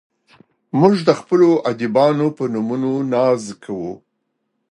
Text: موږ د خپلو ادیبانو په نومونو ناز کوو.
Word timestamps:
موږ 0.79 0.95
د 1.07 1.09
خپلو 1.19 1.49
ادیبانو 1.71 2.27
په 2.37 2.43
نومونو 2.53 2.91
ناز 3.13 3.43
کوو. 3.63 3.93